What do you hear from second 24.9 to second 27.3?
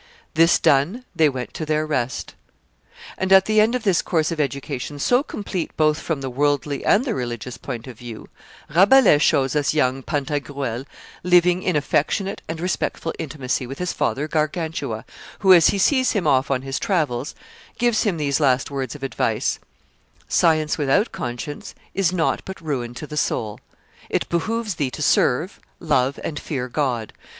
serve, love, and fear God.